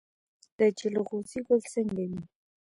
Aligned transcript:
د 0.57 0.59
جلغوزي 0.79 1.39
ګل 1.47 1.61
څنګه 1.73 2.03
وي؟ 2.09 2.19